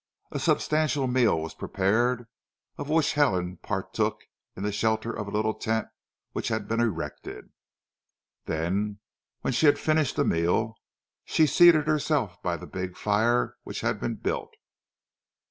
A 0.31 0.39
substantial 0.39 1.05
meal 1.05 1.39
was 1.39 1.53
prepared 1.53 2.25
of 2.75 2.89
which 2.89 3.13
Helen 3.13 3.57
partook 3.57 4.21
in 4.57 4.63
the 4.63 4.71
shelter 4.71 5.13
of 5.13 5.27
a 5.27 5.29
little 5.29 5.53
tent 5.53 5.89
which 6.31 6.47
had 6.47 6.67
been 6.67 6.79
erected; 6.79 7.51
then 8.45 8.97
when 9.41 9.53
she 9.53 9.67
had 9.67 9.77
finished 9.77 10.15
the 10.15 10.25
meal, 10.25 10.73
she 11.23 11.45
seated 11.45 11.85
herself 11.87 12.41
by 12.41 12.57
the 12.57 12.65
big 12.65 12.97
fire 12.97 13.57
which 13.61 13.81
had 13.81 13.99
been 13.99 14.15
built. 14.15 14.55